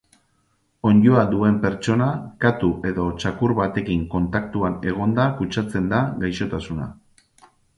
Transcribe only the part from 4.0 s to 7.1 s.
kontaktuan egonda kutsatzen da gaixotasuna.